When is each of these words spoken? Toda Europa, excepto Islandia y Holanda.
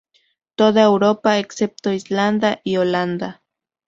Toda 0.55 0.81
Europa, 0.81 1.37
excepto 1.37 1.93
Islandia 1.93 2.59
y 2.63 2.77
Holanda. 2.77 3.43